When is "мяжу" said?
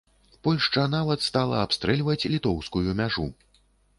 3.03-3.29